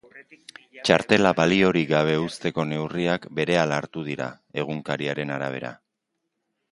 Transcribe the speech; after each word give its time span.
Txartela 0.87 1.33
baliorik 1.39 1.91
gabe 1.91 2.15
uzteko 2.21 2.65
neurriak 2.69 3.27
berehala 3.41 3.77
hartu 3.83 4.05
dira, 4.11 4.31
egunkariaren 4.63 5.35
arabera. 5.39 5.71